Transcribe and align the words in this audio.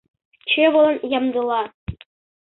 Чывылан 0.49 0.95
ямдыла. 1.17 1.61